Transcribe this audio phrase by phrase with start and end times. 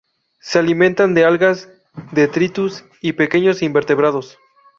[0.39, 1.69] Se alimentan de algas,
[2.11, 4.39] detritus y pequeños invertebrados.